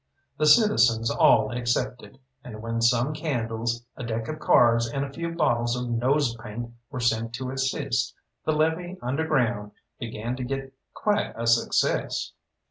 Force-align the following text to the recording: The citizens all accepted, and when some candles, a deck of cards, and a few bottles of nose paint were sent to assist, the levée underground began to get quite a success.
The 0.39 0.47
citizens 0.47 1.11
all 1.11 1.51
accepted, 1.55 2.17
and 2.43 2.59
when 2.63 2.81
some 2.81 3.13
candles, 3.13 3.85
a 3.95 4.03
deck 4.03 4.27
of 4.29 4.39
cards, 4.39 4.89
and 4.89 5.05
a 5.05 5.13
few 5.13 5.29
bottles 5.35 5.75
of 5.75 5.89
nose 5.91 6.35
paint 6.37 6.71
were 6.89 6.99
sent 6.99 7.35
to 7.35 7.51
assist, 7.51 8.15
the 8.43 8.51
levée 8.53 8.97
underground 9.03 9.73
began 9.99 10.35
to 10.37 10.43
get 10.43 10.73
quite 10.95 11.33
a 11.35 11.45
success. 11.45 12.33